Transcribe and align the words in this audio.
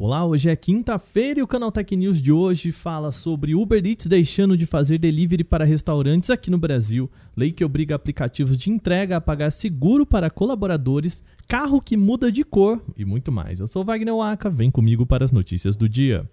Olá, 0.00 0.24
hoje 0.24 0.48
é 0.48 0.54
quinta-feira 0.54 1.40
e 1.40 1.42
o 1.42 1.46
Canal 1.46 1.72
Tech 1.72 1.96
News 1.96 2.22
de 2.22 2.30
hoje 2.30 2.70
fala 2.70 3.10
sobre 3.10 3.56
Uber 3.56 3.84
Eats 3.84 4.06
deixando 4.06 4.56
de 4.56 4.64
fazer 4.64 4.96
delivery 4.96 5.42
para 5.42 5.64
restaurantes 5.64 6.30
aqui 6.30 6.52
no 6.52 6.56
Brasil, 6.56 7.10
lei 7.36 7.50
que 7.50 7.64
obriga 7.64 7.96
aplicativos 7.96 8.56
de 8.56 8.70
entrega 8.70 9.16
a 9.16 9.20
pagar 9.20 9.50
seguro 9.50 10.06
para 10.06 10.30
colaboradores, 10.30 11.24
carro 11.48 11.82
que 11.82 11.96
muda 11.96 12.30
de 12.30 12.44
cor 12.44 12.80
e 12.96 13.04
muito 13.04 13.32
mais. 13.32 13.58
Eu 13.58 13.66
sou 13.66 13.84
Wagner 13.84 14.14
Waka, 14.14 14.48
vem 14.48 14.70
comigo 14.70 15.04
para 15.04 15.24
as 15.24 15.32
notícias 15.32 15.74
do 15.74 15.88
dia. 15.88 16.24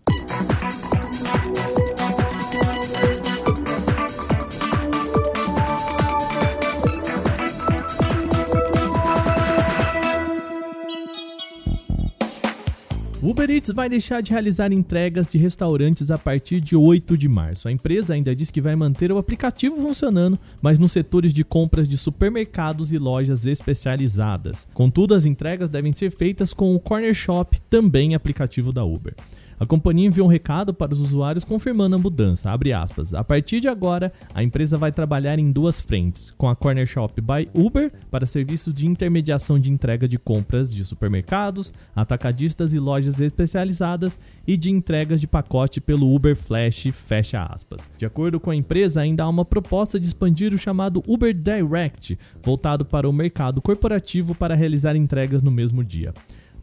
Uber 13.25 13.49
Eats 13.49 13.71
vai 13.71 13.89
deixar 13.89 14.21
de 14.21 14.31
realizar 14.31 14.71
entregas 14.71 15.31
de 15.31 15.39
restaurantes 15.39 16.11
a 16.11 16.17
partir 16.17 16.61
de 16.61 16.75
8 16.75 17.17
de 17.17 17.27
março. 17.27 17.67
A 17.67 17.71
empresa 17.71 18.13
ainda 18.13 18.35
diz 18.35 18.51
que 18.51 18.61
vai 18.61 18.75
manter 18.75 19.11
o 19.11 19.17
aplicativo 19.17 19.77
funcionando, 19.77 20.37
mas 20.61 20.77
nos 20.77 20.91
setores 20.91 21.33
de 21.33 21.43
compras 21.43 21.87
de 21.87 21.97
supermercados 21.97 22.93
e 22.93 22.99
lojas 22.99 23.47
especializadas. 23.47 24.67
Contudo, 24.75 25.15
as 25.15 25.25
entregas 25.25 25.71
devem 25.71 25.91
ser 25.91 26.11
feitas 26.11 26.53
com 26.53 26.75
o 26.75 26.79
Corner 26.79 27.15
Shop, 27.15 27.59
também 27.67 28.13
aplicativo 28.13 28.71
da 28.71 28.85
Uber. 28.85 29.15
A 29.57 29.65
companhia 29.65 30.07
enviou 30.07 30.27
um 30.27 30.31
recado 30.31 30.73
para 30.73 30.93
os 30.93 30.99
usuários 30.99 31.45
confirmando 31.45 31.95
a 31.95 31.99
mudança. 31.99 32.51
A 32.51 33.23
partir 33.23 33.61
de 33.61 33.67
agora, 33.69 34.11
a 34.33 34.43
empresa 34.43 34.77
vai 34.77 34.91
trabalhar 34.91 35.39
em 35.39 35.51
duas 35.51 35.79
frentes, 35.79 36.31
com 36.31 36.49
a 36.49 36.55
Corner 36.55 36.85
Shop 36.85 37.21
by 37.21 37.47
Uber 37.53 37.91
para 38.11 38.25
serviços 38.25 38.73
de 38.73 38.85
intermediação 38.85 39.57
de 39.57 39.71
entrega 39.71 40.07
de 40.07 40.19
compras 40.19 40.73
de 40.73 40.83
supermercados, 40.83 41.71
atacadistas 41.95 42.73
e 42.73 42.79
lojas 42.79 43.21
especializadas 43.21 44.19
e 44.45 44.57
de 44.57 44.69
entregas 44.71 45.21
de 45.21 45.27
pacote 45.27 45.79
pelo 45.79 46.13
Uber 46.13 46.35
Flash, 46.35 46.87
fecha 46.91 47.43
aspas. 47.43 47.89
De 47.97 48.05
acordo 48.05 48.39
com 48.39 48.51
a 48.51 48.55
empresa, 48.55 49.01
ainda 49.01 49.23
há 49.23 49.29
uma 49.29 49.45
proposta 49.45 49.99
de 49.99 50.07
expandir 50.07 50.53
o 50.53 50.57
chamado 50.57 51.01
Uber 51.07 51.33
Direct, 51.33 52.17
voltado 52.41 52.83
para 52.83 53.09
o 53.09 53.13
mercado 53.13 53.61
corporativo 53.61 54.35
para 54.35 54.55
realizar 54.55 54.95
entregas 54.95 55.41
no 55.41 55.51
mesmo 55.51 55.83
dia. 55.83 56.13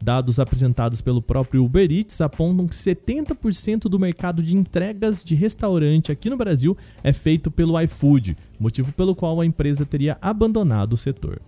Dados 0.03 0.37
apresentados 0.37 0.99
pelo 0.99 1.21
próprio 1.21 1.63
Uber 1.63 1.89
Eats 1.89 2.19
apontam 2.19 2.67
que 2.67 2.75
70% 2.75 3.83
do 3.83 3.97
mercado 3.97 4.43
de 4.43 4.53
entregas 4.53 5.23
de 5.23 5.33
restaurante 5.33 6.11
aqui 6.11 6.29
no 6.29 6.35
Brasil 6.35 6.77
é 7.01 7.13
feito 7.13 7.49
pelo 7.49 7.79
iFood, 7.79 8.35
motivo 8.59 8.91
pelo 8.91 9.15
qual 9.15 9.39
a 9.39 9.45
empresa 9.45 9.85
teria 9.85 10.17
abandonado 10.21 10.91
o 10.91 10.97
setor. 10.97 11.39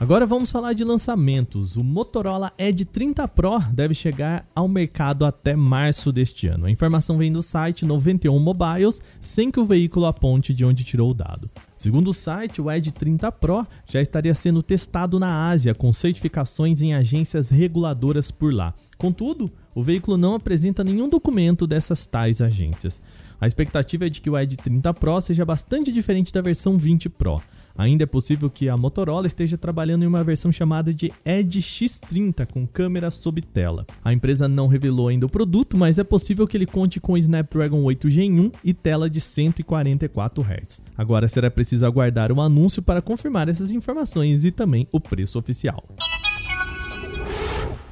Agora 0.00 0.26
vamos 0.26 0.50
falar 0.50 0.72
de 0.72 0.82
lançamentos. 0.82 1.76
O 1.76 1.84
Motorola 1.84 2.52
Edge 2.58 2.84
30 2.84 3.28
Pro 3.28 3.60
deve 3.72 3.94
chegar 3.94 4.44
ao 4.52 4.66
mercado 4.66 5.24
até 5.24 5.54
março 5.54 6.10
deste 6.10 6.48
ano. 6.48 6.66
A 6.66 6.70
informação 6.70 7.16
vem 7.16 7.32
do 7.32 7.42
site 7.42 7.86
91 7.86 8.38
Mobiles, 8.40 9.00
sem 9.20 9.52
que 9.52 9.60
o 9.60 9.64
veículo 9.64 10.06
aponte 10.06 10.52
de 10.52 10.64
onde 10.64 10.82
tirou 10.82 11.12
o 11.12 11.14
dado. 11.14 11.48
Segundo 11.76 12.08
o 12.08 12.14
site, 12.14 12.60
o 12.60 12.70
Edge 12.70 12.90
30 12.90 13.30
Pro 13.32 13.66
já 13.86 14.02
estaria 14.02 14.34
sendo 14.34 14.64
testado 14.64 15.20
na 15.20 15.48
Ásia 15.48 15.74
com 15.74 15.92
certificações 15.92 16.82
em 16.82 16.92
agências 16.92 17.48
reguladoras 17.48 18.32
por 18.32 18.52
lá. 18.52 18.74
Contudo, 18.98 19.50
o 19.74 19.82
veículo 19.82 20.16
não 20.16 20.34
apresenta 20.34 20.82
nenhum 20.82 21.08
documento 21.08 21.68
dessas 21.68 22.04
tais 22.04 22.40
agências. 22.40 23.00
A 23.40 23.46
expectativa 23.46 24.06
é 24.06 24.10
de 24.10 24.20
que 24.20 24.30
o 24.30 24.36
Edge 24.36 24.56
30 24.56 24.92
Pro 24.94 25.20
seja 25.20 25.44
bastante 25.44 25.92
diferente 25.92 26.32
da 26.32 26.40
versão 26.40 26.76
20 26.76 27.08
Pro. 27.10 27.40
Ainda 27.76 28.04
é 28.04 28.06
possível 28.06 28.48
que 28.48 28.68
a 28.68 28.76
Motorola 28.76 29.26
esteja 29.26 29.58
trabalhando 29.58 30.04
em 30.04 30.06
uma 30.06 30.22
versão 30.22 30.52
chamada 30.52 30.94
de 30.94 31.12
Edge 31.24 31.60
X30 31.60 32.46
com 32.46 32.66
câmera 32.66 33.10
sob 33.10 33.42
tela. 33.42 33.84
A 34.04 34.12
empresa 34.12 34.46
não 34.46 34.68
revelou 34.68 35.08
ainda 35.08 35.26
o 35.26 35.28
produto, 35.28 35.76
mas 35.76 35.98
é 35.98 36.04
possível 36.04 36.46
que 36.46 36.56
ele 36.56 36.66
conte 36.66 37.00
com 37.00 37.18
Snapdragon 37.18 37.82
8 37.82 38.08
Gen 38.10 38.40
1 38.40 38.52
e 38.62 38.72
tela 38.72 39.10
de 39.10 39.20
144 39.20 40.42
Hz. 40.42 40.82
Agora 40.96 41.26
será 41.26 41.50
preciso 41.50 41.84
aguardar 41.84 42.30
o 42.30 42.36
um 42.36 42.40
anúncio 42.40 42.80
para 42.80 43.02
confirmar 43.02 43.48
essas 43.48 43.72
informações 43.72 44.44
e 44.44 44.52
também 44.52 44.86
o 44.92 45.00
preço 45.00 45.38
oficial. 45.38 45.82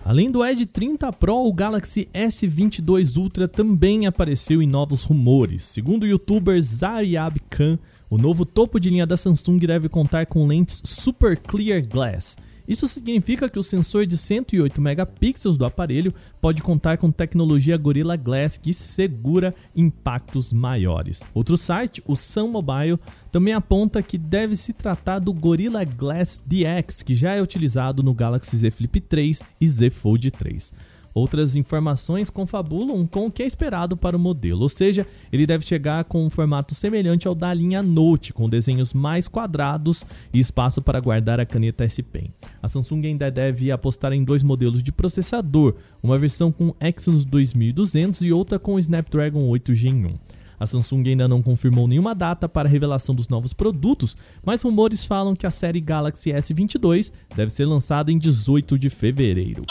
Além 0.05 0.33
do 0.33 0.45
Edge 0.45 0.67
30 0.67 1.13
Pro, 1.13 1.47
o 1.47 1.53
Galaxy 1.53 2.09
S22 2.13 3.17
Ultra 3.17 3.47
também 3.47 4.07
apareceu 4.07 4.61
em 4.61 4.67
novos 4.67 5.05
rumores. 5.05 5.63
Segundo 5.63 6.03
o 6.03 6.07
youtuber 6.07 6.61
Zaryab 6.61 7.41
Khan, 7.49 7.79
o 8.13 8.19
novo 8.19 8.45
topo 8.45 8.79
de 8.79 8.91
linha 8.91 9.07
da 9.07 9.17
Samsung 9.17 9.57
deve 9.61 9.89
contar 9.89 10.27
com 10.27 10.47
lentes 10.47 10.83
Super 10.85 11.35
Clear 11.35 11.83
Glass. 11.83 12.37
Isso 12.69 12.87
significa 12.87 13.49
que 13.49 13.59
o 13.59 13.63
sensor 13.63 14.05
de 14.05 14.19
108 14.19 14.83
megapixels 14.83 15.57
do 15.57 15.65
aparelho 15.65 16.13
pode 16.39 16.61
contar 16.61 16.99
com 16.99 17.11
tecnologia 17.11 17.75
Gorilla 17.79 18.15
Glass 18.15 18.59
que 18.59 18.75
segura 18.75 19.55
impactos 19.75 20.53
maiores. 20.53 21.23
Outro 21.33 21.57
site, 21.57 22.03
o 22.07 22.15
Sun 22.15 22.49
Mobile, 22.49 22.99
também 23.31 23.55
aponta 23.55 24.03
que 24.03 24.19
deve 24.19 24.57
se 24.57 24.75
tratar 24.75 25.19
do 25.19 25.33
Gorilla 25.33 25.83
Glass 25.83 26.45
DX, 26.47 27.03
que 27.03 27.15
já 27.15 27.33
é 27.33 27.41
utilizado 27.41 28.03
no 28.03 28.13
Galaxy 28.13 28.59
Z 28.59 28.73
Flip 28.73 29.01
3 29.01 29.43
e 29.59 29.67
Z 29.67 29.89
Fold 29.89 30.31
3. 30.33 30.71
Outras 31.15 31.55
informações 31.57 32.31
confabulam 32.31 33.07
com 33.07 33.27
o 33.27 33.31
que 33.31 33.43
é 33.43 33.47
esperado 33.47 33.97
para 33.97 34.17
o 34.17 34.21
modelo, 34.21 34.63
ou 34.63 34.69
seja, 34.69 35.07
ele 35.33 35.47
deve 35.47 35.65
chegar 35.65 36.05
com 36.05 36.25
um 36.25 36.31
formato 36.31 36.75
semelhante 36.75 37.29
ao 37.29 37.35
da 37.35 37.53
linha 37.53 37.83
Note, 37.83 38.33
com 38.33 38.49
desenhos 38.49 38.95
mais 38.95 39.29
quadrados 39.29 40.07
e 40.33 40.41
espaço 40.41 40.81
para 40.81 41.01
guardar 41.01 41.39
a 41.39 41.47
caneta 41.47 41.85
S 41.85 42.03
Pen. 42.03 42.31
A 42.63 42.69
Samsung 42.69 43.07
ainda 43.07 43.31
deve 43.31 43.71
apostar 43.71 44.13
em 44.13 44.25
dois 44.25 44.43
modelos 44.43 44.83
de 44.83 44.91
processador, 44.91 45.75
uma 46.03 46.19
versão 46.19 46.51
com 46.51 46.75
Exynos 46.81 47.25
2200 47.25 48.23
e 48.23 48.33
outra 48.33 48.59
com 48.59 48.79
Snapdragon 48.79 49.47
8 49.49 49.75
Gen 49.75 50.07
1. 50.07 50.15
A 50.63 50.67
Samsung 50.67 51.09
ainda 51.09 51.27
não 51.27 51.43
confirmou 51.43 51.89
nenhuma 51.89 52.15
data 52.15 52.49
para 52.49 52.69
a 52.69 52.71
revelação 52.71 53.17
dos 53.17 53.27
novos 53.27 53.53
produtos, 53.53 54.17
mas 54.45 54.63
rumores 54.63 55.05
falam 55.05 55.35
que 55.35 55.45
a 55.45 55.51
série 55.51 55.81
Galaxy 55.81 56.31
S22 56.31 57.13
deve 57.35 57.51
ser 57.51 57.65
lançada 57.65 58.13
em 58.13 58.19
18 58.19 58.79
de 58.79 58.89
fevereiro. 58.89 59.65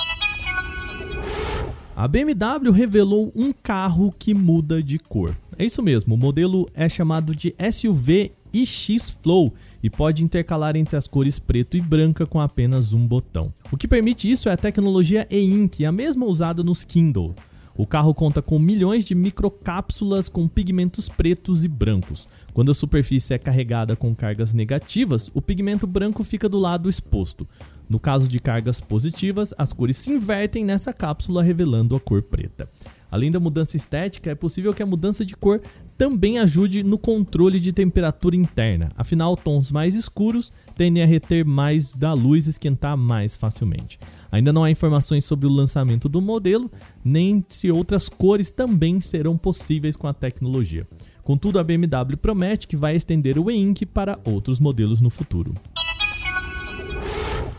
A 2.01 2.07
BMW 2.07 2.71
revelou 2.71 3.31
um 3.35 3.53
carro 3.53 4.11
que 4.17 4.33
muda 4.33 4.81
de 4.81 4.97
cor. 4.97 5.37
É 5.55 5.63
isso 5.63 5.83
mesmo, 5.83 6.15
o 6.15 6.17
modelo 6.17 6.67
é 6.73 6.89
chamado 6.89 7.35
de 7.35 7.53
SUV 7.71 8.31
iX 8.51 9.11
Flow 9.21 9.53
e 9.83 9.87
pode 9.87 10.23
intercalar 10.23 10.75
entre 10.75 10.97
as 10.97 11.07
cores 11.07 11.37
preto 11.37 11.77
e 11.77 11.79
branca 11.79 12.25
com 12.25 12.41
apenas 12.41 12.91
um 12.91 13.05
botão. 13.05 13.53
O 13.71 13.77
que 13.77 13.87
permite 13.87 14.31
isso 14.31 14.49
é 14.49 14.53
a 14.53 14.57
tecnologia 14.57 15.27
e-ink, 15.29 15.85
a 15.85 15.91
mesma 15.91 16.25
usada 16.25 16.63
nos 16.63 16.83
Kindle. 16.83 17.35
O 17.75 17.85
carro 17.85 18.15
conta 18.15 18.41
com 18.41 18.57
milhões 18.57 19.05
de 19.05 19.13
microcápsulas 19.13 20.27
com 20.27 20.47
pigmentos 20.47 21.07
pretos 21.07 21.63
e 21.63 21.67
brancos. 21.67 22.27
Quando 22.51 22.71
a 22.71 22.75
superfície 22.75 23.35
é 23.35 23.37
carregada 23.37 23.95
com 23.95 24.15
cargas 24.15 24.53
negativas, 24.53 25.29
o 25.35 25.41
pigmento 25.41 25.85
branco 25.85 26.23
fica 26.23 26.49
do 26.49 26.57
lado 26.57 26.89
exposto. 26.89 27.47
No 27.91 27.99
caso 27.99 28.25
de 28.25 28.39
cargas 28.39 28.79
positivas, 28.79 29.53
as 29.57 29.73
cores 29.73 29.97
se 29.97 30.11
invertem 30.11 30.63
nessa 30.63 30.93
cápsula, 30.93 31.43
revelando 31.43 31.93
a 31.93 31.99
cor 31.99 32.21
preta. 32.21 32.69
Além 33.11 33.29
da 33.29 33.37
mudança 33.37 33.75
estética, 33.75 34.31
é 34.31 34.33
possível 34.33 34.73
que 34.73 34.81
a 34.81 34.85
mudança 34.85 35.25
de 35.25 35.35
cor 35.35 35.61
também 35.97 36.39
ajude 36.39 36.83
no 36.83 36.97
controle 36.97 37.59
de 37.59 37.73
temperatura 37.73 38.33
interna. 38.33 38.93
Afinal, 38.95 39.35
tons 39.35 39.73
mais 39.73 39.93
escuros 39.93 40.53
tendem 40.77 41.03
a 41.03 41.05
reter 41.05 41.45
mais 41.45 41.93
da 41.93 42.13
luz 42.13 42.47
e 42.47 42.51
esquentar 42.51 42.95
mais 42.95 43.35
facilmente. 43.35 43.99
Ainda 44.31 44.53
não 44.53 44.63
há 44.63 44.71
informações 44.71 45.25
sobre 45.25 45.45
o 45.45 45.51
lançamento 45.51 46.07
do 46.07 46.21
modelo, 46.21 46.71
nem 47.03 47.43
se 47.49 47.69
outras 47.69 48.07
cores 48.07 48.49
também 48.49 49.01
serão 49.01 49.37
possíveis 49.37 49.97
com 49.97 50.07
a 50.07 50.13
tecnologia. 50.13 50.87
Contudo, 51.23 51.59
a 51.59 51.63
BMW 51.63 52.15
promete 52.15 52.69
que 52.69 52.77
vai 52.77 52.95
estender 52.95 53.37
o 53.37 53.51
e-ink 53.51 53.85
para 53.85 54.17
outros 54.23 54.61
modelos 54.61 55.01
no 55.01 55.09
futuro. 55.09 55.53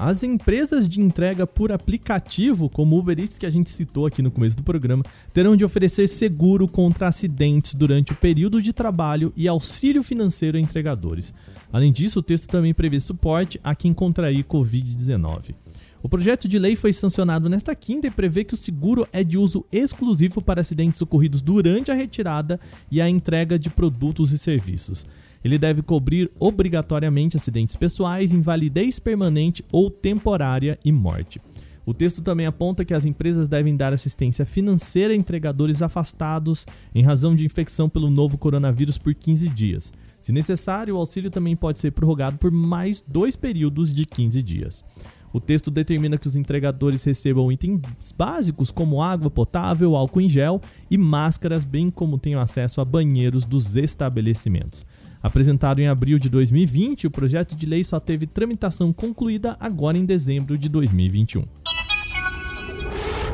As 0.04 0.24
empresas 0.24 0.88
de 0.88 1.00
entrega 1.00 1.46
por 1.46 1.70
aplicativo, 1.70 2.68
como 2.68 2.98
Uber 2.98 3.16
Eats 3.20 3.38
que 3.38 3.46
a 3.46 3.50
gente 3.50 3.70
citou 3.70 4.04
aqui 4.04 4.20
no 4.20 4.32
começo 4.32 4.56
do 4.56 4.64
programa, 4.64 5.04
terão 5.32 5.56
de 5.56 5.64
oferecer 5.64 6.08
seguro 6.08 6.66
contra 6.66 7.06
acidentes 7.06 7.72
durante 7.72 8.10
o 8.10 8.16
período 8.16 8.60
de 8.60 8.72
trabalho 8.72 9.32
e 9.36 9.46
auxílio 9.46 10.02
financeiro 10.02 10.58
a 10.58 10.60
entregadores. 10.60 11.32
Além 11.72 11.92
disso, 11.92 12.18
o 12.18 12.22
texto 12.22 12.48
também 12.48 12.74
prevê 12.74 12.98
suporte 12.98 13.60
a 13.62 13.76
quem 13.76 13.94
contrair 13.94 14.42
Covid-19. 14.42 15.54
O 16.02 16.08
projeto 16.08 16.48
de 16.48 16.58
lei 16.58 16.74
foi 16.74 16.92
sancionado 16.92 17.48
nesta 17.48 17.72
quinta 17.72 18.08
e 18.08 18.10
prevê 18.10 18.42
que 18.42 18.54
o 18.54 18.56
seguro 18.56 19.06
é 19.12 19.22
de 19.22 19.38
uso 19.38 19.64
exclusivo 19.70 20.42
para 20.42 20.62
acidentes 20.62 21.00
ocorridos 21.00 21.40
durante 21.40 21.92
a 21.92 21.94
retirada 21.94 22.58
e 22.90 23.00
a 23.00 23.08
entrega 23.08 23.56
de 23.56 23.70
produtos 23.70 24.32
e 24.32 24.38
serviços. 24.38 25.06
Ele 25.44 25.58
deve 25.58 25.82
cobrir 25.82 26.30
obrigatoriamente 26.38 27.36
acidentes 27.36 27.76
pessoais, 27.76 28.32
invalidez 28.32 28.98
permanente 28.98 29.64
ou 29.72 29.90
temporária 29.90 30.78
e 30.84 30.92
morte. 30.92 31.40
O 31.84 31.92
texto 31.92 32.22
também 32.22 32.46
aponta 32.46 32.84
que 32.84 32.94
as 32.94 33.04
empresas 33.04 33.48
devem 33.48 33.76
dar 33.76 33.92
assistência 33.92 34.46
financeira 34.46 35.12
a 35.12 35.16
entregadores 35.16 35.82
afastados 35.82 36.64
em 36.94 37.02
razão 37.02 37.34
de 37.34 37.44
infecção 37.44 37.88
pelo 37.88 38.08
novo 38.08 38.38
coronavírus 38.38 38.98
por 38.98 39.12
15 39.14 39.48
dias. 39.48 39.92
Se 40.22 40.30
necessário, 40.30 40.94
o 40.94 40.98
auxílio 40.98 41.30
também 41.30 41.56
pode 41.56 41.80
ser 41.80 41.90
prorrogado 41.90 42.38
por 42.38 42.52
mais 42.52 43.02
dois 43.06 43.34
períodos 43.34 43.92
de 43.92 44.06
15 44.06 44.40
dias. 44.40 44.84
O 45.32 45.40
texto 45.40 45.70
determina 45.70 46.18
que 46.18 46.28
os 46.28 46.36
entregadores 46.36 47.02
recebam 47.02 47.50
itens 47.50 47.80
básicos 48.16 48.70
como 48.70 49.02
água 49.02 49.30
potável, 49.30 49.96
álcool 49.96 50.20
em 50.20 50.28
gel 50.28 50.60
e 50.88 50.96
máscaras, 50.96 51.64
bem 51.64 51.90
como 51.90 52.18
tenham 52.18 52.40
acesso 52.40 52.80
a 52.80 52.84
banheiros 52.84 53.44
dos 53.44 53.74
estabelecimentos. 53.74 54.86
Apresentado 55.22 55.78
em 55.80 55.86
abril 55.86 56.18
de 56.18 56.28
2020, 56.28 57.06
o 57.06 57.10
projeto 57.10 57.54
de 57.54 57.64
lei 57.64 57.84
só 57.84 58.00
teve 58.00 58.26
tramitação 58.26 58.92
concluída 58.92 59.56
agora 59.60 59.96
em 59.96 60.04
dezembro 60.04 60.58
de 60.58 60.68
2021. 60.68 61.44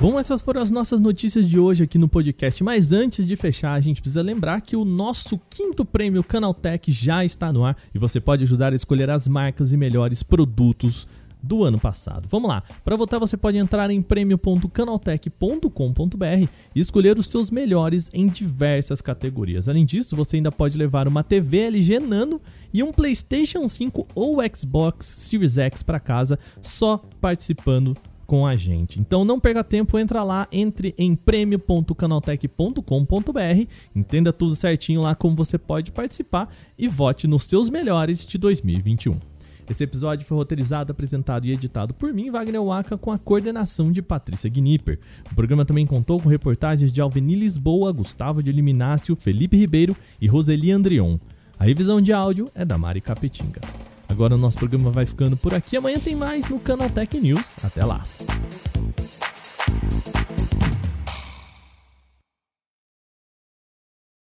Bom, 0.01 0.21
essas 0.21 0.41
foram 0.41 0.61
as 0.61 0.71
nossas 0.71 1.01
notícias 1.01 1.49
de 1.49 1.59
hoje 1.59 1.83
aqui 1.83 1.99
no 1.99 2.09
podcast. 2.09 2.63
Mas 2.63 2.93
antes 2.93 3.27
de 3.27 3.35
fechar, 3.35 3.73
a 3.73 3.81
gente 3.81 4.01
precisa 4.01 4.23
lembrar 4.23 4.61
que 4.61 4.77
o 4.77 4.85
nosso 4.85 5.41
quinto 5.51 5.85
prêmio 5.85 6.23
Canaltech 6.23 6.93
já 6.93 7.25
está 7.25 7.53
no 7.53 7.65
ar 7.65 7.77
e 7.93 7.99
você 7.99 8.21
pode 8.21 8.45
ajudar 8.45 8.73
a 8.73 8.77
escolher 8.77 9.11
as 9.11 9.27
marcas 9.27 9.73
e 9.73 9.77
melhores 9.77 10.23
produtos 10.23 11.09
do 11.43 11.65
ano 11.65 11.79
passado. 11.79 12.29
Vamos 12.29 12.49
lá. 12.49 12.63
Para 12.85 12.97
votar, 12.97 13.21
você 13.21 13.37
pode 13.37 13.57
entrar 13.57 13.91
em 13.91 14.03
prêmio.canaltech.com.br 14.03 16.49
e 16.75 16.81
escolher 16.81 17.19
os 17.19 17.29
seus 17.29 17.51
melhores 17.51 18.11
em 18.13 18.27
diversas 18.27 19.01
categorias. 19.01 19.69
Além 19.69 19.85
disso, 19.85 20.17
você 20.17 20.37
ainda 20.37 20.53
pode 20.53 20.77
levar 20.77 21.09
uma 21.09 21.23
TV 21.23 21.61
LG 21.61 22.01
Nano 22.01 22.41
e 22.73 22.83
um 22.83 22.93
PlayStation 22.93 23.69
5 23.69 24.09
ou 24.15 24.39
Xbox 24.55 25.07
Series 25.07 25.59
X 25.59 25.83
para 25.83 26.01
casa 26.01 26.39
só 26.61 27.01
participando 27.21 27.97
com 28.29 28.47
a 28.47 28.55
gente. 28.57 29.01
Então 29.01 29.25
não 29.25 29.41
perca 29.41 29.65
tempo, 29.65 29.99
entra 29.99 30.23
lá, 30.23 30.47
entre 30.53 30.95
em 30.99 31.17
prêmio.canaltech.com.br, 31.17 33.71
entenda 33.97 34.35
tudo 34.35 34.55
certinho 34.55 35.01
lá 35.01 35.15
como 35.15 35.35
você 35.35 35.57
pode 35.57 35.91
participar 35.91 36.55
e 36.79 36.87
vote 36.87 37.27
nos 37.27 37.45
seus 37.45 37.71
melhores 37.71 38.27
de 38.27 38.37
2021. 38.37 39.19
Esse 39.71 39.85
episódio 39.85 40.27
foi 40.27 40.37
roteirizado, 40.37 40.93
apresentado 40.93 41.45
e 41.47 41.53
editado 41.53 41.93
por 41.93 42.13
mim, 42.13 42.31
Wagner 42.31 42.63
Waka, 42.63 42.97
com 42.97 43.13
a 43.13 43.19
coordenação 43.19 43.93
de 43.93 44.01
Patrícia 44.01 44.49
Gnipper. 44.49 44.99
O 45.31 45.35
programa 45.35 45.65
também 45.65 45.87
contou 45.87 46.19
com 46.21 46.29
reportagens 46.29 46.91
de 46.91 47.01
Alveni 47.01 47.35
Lisboa, 47.35 47.93
Gustavo 47.93 48.43
de 48.43 48.51
Eliminácio, 48.51 49.15
Felipe 49.15 49.57
Ribeiro 49.57 49.95
e 50.21 50.27
Roseli 50.27 50.73
Andrion. 50.73 51.19
A 51.59 51.65
revisão 51.65 52.01
de 52.01 52.13
áudio 52.13 52.49
é 52.55 52.65
da 52.65 52.79
Mari 52.79 53.01
Capetinga. 53.01 53.61
Agora 54.09 54.35
o 54.35 54.39
nosso 54.39 54.57
programa 54.59 54.91
vai 54.91 55.05
ficando 55.05 55.37
por 55.37 55.55
aqui. 55.55 55.77
Amanhã 55.77 55.99
tem 55.99 56.17
mais 56.17 56.49
no 56.49 56.59
Canal 56.59 56.89
Tech 56.89 57.21
News. 57.21 57.53
Até 57.63 57.85
lá! 57.85 58.03